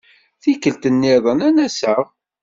[0.41, 2.03] Tikkelt-nniḍen ad n-aseɣ.